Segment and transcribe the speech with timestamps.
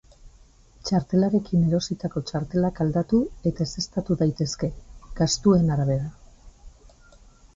[0.89, 3.19] Txartelarekin erositako txartelak aldatu
[3.51, 4.69] eta ezeztatu daitezke,
[5.21, 6.09] gastuen arabera.